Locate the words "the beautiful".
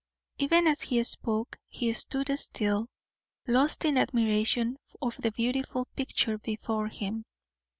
5.17-5.85